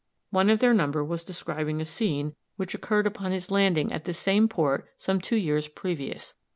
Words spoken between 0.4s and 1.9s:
of their number was describing a